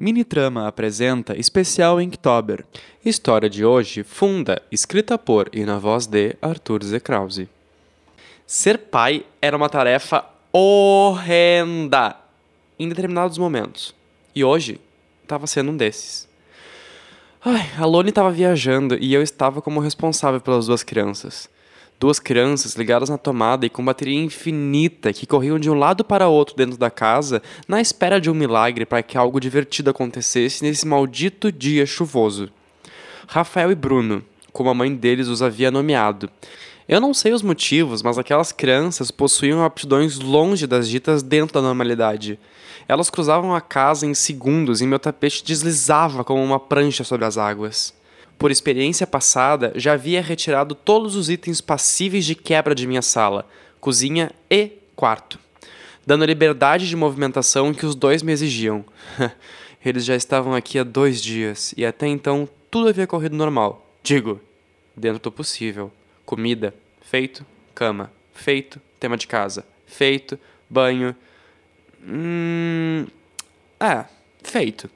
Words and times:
Minitrama 0.00 0.68
apresenta 0.68 1.36
especial 1.36 2.00
Inktober. 2.00 2.64
História 3.04 3.50
de 3.50 3.64
hoje, 3.64 4.04
Funda, 4.04 4.62
escrita 4.70 5.18
por 5.18 5.50
e 5.52 5.64
na 5.64 5.76
voz 5.76 6.06
de 6.06 6.36
Arthur 6.40 6.84
Z. 6.84 7.00
Krause. 7.00 7.48
Ser 8.46 8.78
pai 8.78 9.26
era 9.42 9.56
uma 9.56 9.68
tarefa 9.68 10.24
horrenda 10.52 12.14
em 12.78 12.88
determinados 12.88 13.38
momentos. 13.38 13.92
E 14.32 14.44
hoje 14.44 14.80
estava 15.24 15.48
sendo 15.48 15.72
um 15.72 15.76
desses. 15.76 16.28
Ai, 17.44 17.68
a 17.76 17.84
Lone 17.84 18.10
estava 18.10 18.30
viajando 18.30 18.96
e 19.00 19.12
eu 19.12 19.20
estava 19.20 19.60
como 19.60 19.80
responsável 19.80 20.40
pelas 20.40 20.66
duas 20.66 20.84
crianças. 20.84 21.50
Duas 22.00 22.20
crianças 22.20 22.74
ligadas 22.74 23.08
na 23.08 23.18
tomada 23.18 23.66
e 23.66 23.68
com 23.68 23.84
bateria 23.84 24.20
infinita 24.20 25.12
que 25.12 25.26
corriam 25.26 25.58
de 25.58 25.68
um 25.68 25.74
lado 25.74 26.04
para 26.04 26.28
outro 26.28 26.54
dentro 26.54 26.78
da 26.78 26.90
casa 26.90 27.42
na 27.66 27.80
espera 27.80 28.20
de 28.20 28.30
um 28.30 28.34
milagre 28.34 28.86
para 28.86 29.02
que 29.02 29.18
algo 29.18 29.40
divertido 29.40 29.90
acontecesse 29.90 30.62
nesse 30.62 30.86
maldito 30.86 31.50
dia 31.50 31.84
chuvoso. 31.84 32.50
Rafael 33.26 33.72
e 33.72 33.74
Bruno, 33.74 34.22
como 34.52 34.70
a 34.70 34.74
mãe 34.74 34.94
deles 34.94 35.26
os 35.26 35.42
havia 35.42 35.72
nomeado. 35.72 36.30
Eu 36.88 37.00
não 37.00 37.12
sei 37.12 37.32
os 37.32 37.42
motivos, 37.42 38.00
mas 38.00 38.16
aquelas 38.16 38.52
crianças 38.52 39.10
possuíam 39.10 39.64
aptidões 39.64 40.20
longe 40.20 40.68
das 40.68 40.88
ditas 40.88 41.20
dentro 41.20 41.54
da 41.54 41.62
normalidade. 41.62 42.38
Elas 42.86 43.10
cruzavam 43.10 43.52
a 43.52 43.60
casa 43.60 44.06
em 44.06 44.14
segundos 44.14 44.80
e 44.80 44.86
meu 44.86 45.00
tapete 45.00 45.44
deslizava 45.44 46.22
como 46.22 46.42
uma 46.44 46.60
prancha 46.60 47.02
sobre 47.02 47.26
as 47.26 47.36
águas 47.36 47.97
por 48.38 48.50
experiência 48.50 49.06
passada, 49.06 49.72
já 49.74 49.94
havia 49.94 50.22
retirado 50.22 50.74
todos 50.74 51.16
os 51.16 51.28
itens 51.28 51.60
passíveis 51.60 52.24
de 52.24 52.36
quebra 52.36 52.74
de 52.74 52.86
minha 52.86 53.02
sala, 53.02 53.48
cozinha 53.80 54.30
e 54.48 54.72
quarto, 54.94 55.38
dando 56.06 56.22
a 56.22 56.26
liberdade 56.26 56.88
de 56.88 56.94
movimentação 56.94 57.74
que 57.74 57.84
os 57.84 57.96
dois 57.96 58.22
me 58.22 58.32
exigiam. 58.32 58.84
Eles 59.84 60.04
já 60.04 60.14
estavam 60.14 60.54
aqui 60.54 60.78
há 60.78 60.84
dois 60.84 61.20
dias 61.22 61.74
e 61.76 61.84
até 61.84 62.06
então 62.06 62.48
tudo 62.70 62.88
havia 62.88 63.06
corrido 63.06 63.34
normal. 63.34 63.84
Digo, 64.02 64.40
dentro 64.96 65.20
do 65.20 65.32
possível. 65.32 65.90
Comida, 66.24 66.74
feito. 67.00 67.44
Cama, 67.74 68.12
feito. 68.32 68.80
Tema 69.00 69.16
de 69.16 69.26
casa, 69.26 69.64
feito. 69.86 70.38
Banho. 70.68 71.14
Hum. 72.06 73.06
É, 73.80 74.04
feito. 74.42 74.90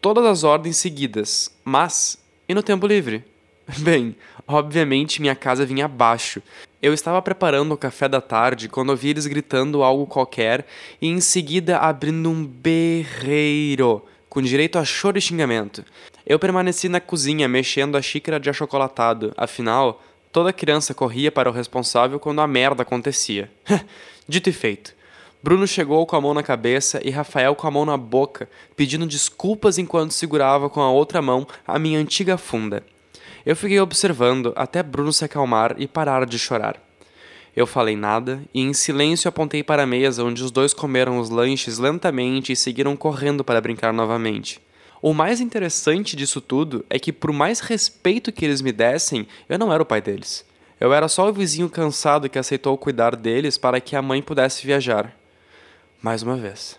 Todas 0.00 0.24
as 0.24 0.44
ordens 0.44 0.76
seguidas, 0.76 1.50
mas 1.64 2.18
e 2.48 2.54
no 2.54 2.62
tempo 2.62 2.86
livre? 2.86 3.24
Bem, 3.78 4.16
obviamente 4.46 5.20
minha 5.20 5.34
casa 5.34 5.66
vinha 5.66 5.84
abaixo. 5.84 6.42
Eu 6.80 6.94
estava 6.94 7.20
preparando 7.20 7.72
o 7.72 7.76
café 7.76 8.08
da 8.08 8.20
tarde 8.20 8.68
quando 8.68 8.90
ouvi 8.90 9.10
eles 9.10 9.26
gritando 9.26 9.82
algo 9.82 10.06
qualquer 10.06 10.66
e 11.02 11.08
em 11.08 11.20
seguida 11.20 11.78
abrindo 11.78 12.30
um 12.30 12.46
berreiro, 12.46 14.04
com 14.28 14.40
direito 14.40 14.78
a 14.78 14.84
choro 14.84 15.18
e 15.18 15.20
xingamento. 15.20 15.84
Eu 16.24 16.38
permaneci 16.38 16.88
na 16.88 17.00
cozinha 17.00 17.48
mexendo 17.48 17.96
a 17.96 18.02
xícara 18.02 18.38
de 18.38 18.48
achocolatado, 18.48 19.32
afinal, 19.36 20.02
toda 20.32 20.52
criança 20.52 20.94
corria 20.94 21.32
para 21.32 21.50
o 21.50 21.52
responsável 21.52 22.18
quando 22.18 22.40
a 22.40 22.46
merda 22.46 22.82
acontecia. 22.82 23.50
Dito 24.28 24.48
e 24.48 24.52
feito. 24.52 24.97
Bruno 25.40 25.68
chegou 25.68 26.04
com 26.04 26.16
a 26.16 26.20
mão 26.20 26.34
na 26.34 26.42
cabeça 26.42 27.00
e 27.04 27.10
Rafael 27.10 27.54
com 27.54 27.68
a 27.68 27.70
mão 27.70 27.84
na 27.84 27.96
boca, 27.96 28.48
pedindo 28.74 29.06
desculpas 29.06 29.78
enquanto 29.78 30.10
segurava 30.10 30.68
com 30.68 30.80
a 30.80 30.90
outra 30.90 31.22
mão 31.22 31.46
a 31.64 31.78
minha 31.78 32.00
antiga 32.00 32.36
funda. 32.36 32.82
Eu 33.46 33.54
fiquei 33.54 33.78
observando 33.78 34.52
até 34.56 34.82
Bruno 34.82 35.12
se 35.12 35.24
acalmar 35.24 35.76
e 35.78 35.86
parar 35.86 36.26
de 36.26 36.36
chorar. 36.40 36.82
Eu 37.54 37.68
falei 37.68 37.94
nada 37.94 38.42
e 38.52 38.60
em 38.60 38.72
silêncio 38.72 39.28
apontei 39.28 39.62
para 39.62 39.84
a 39.84 39.86
mesa 39.86 40.24
onde 40.24 40.42
os 40.42 40.50
dois 40.50 40.74
comeram 40.74 41.20
os 41.20 41.30
lanches 41.30 41.78
lentamente 41.78 42.52
e 42.52 42.56
seguiram 42.56 42.96
correndo 42.96 43.44
para 43.44 43.60
brincar 43.60 43.92
novamente. 43.92 44.60
O 45.00 45.14
mais 45.14 45.40
interessante 45.40 46.16
disso 46.16 46.40
tudo 46.40 46.84
é 46.90 46.98
que, 46.98 47.12
por 47.12 47.32
mais 47.32 47.60
respeito 47.60 48.32
que 48.32 48.44
eles 48.44 48.60
me 48.60 48.72
dessem, 48.72 49.26
eu 49.48 49.56
não 49.56 49.72
era 49.72 49.82
o 49.82 49.86
pai 49.86 50.00
deles. 50.00 50.44
Eu 50.80 50.92
era 50.92 51.06
só 51.06 51.28
o 51.28 51.32
vizinho 51.32 51.70
cansado 51.70 52.28
que 52.28 52.40
aceitou 52.40 52.76
cuidar 52.76 53.14
deles 53.14 53.56
para 53.56 53.80
que 53.80 53.94
a 53.94 54.02
mãe 54.02 54.20
pudesse 54.20 54.66
viajar 54.66 55.16
mais 56.02 56.22
uma 56.22 56.36
vez. 56.36 56.78